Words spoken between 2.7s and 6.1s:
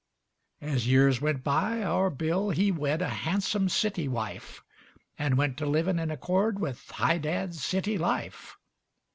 wed A hansum city wife, And went to livin' in